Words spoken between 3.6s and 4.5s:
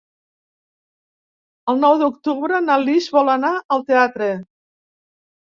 al teatre.